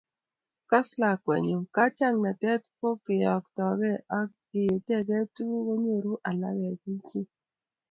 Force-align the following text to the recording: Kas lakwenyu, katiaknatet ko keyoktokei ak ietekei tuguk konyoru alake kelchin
Kas 0.69 0.89
lakwenyu, 1.01 1.57
katiaknatet 1.75 2.63
ko 2.79 2.87
keyoktokei 3.05 4.03
ak 4.19 4.29
ietekei 4.61 5.25
tuguk 5.35 5.63
konyoru 5.67 6.13
alake 6.29 6.69
kelchin 6.81 7.25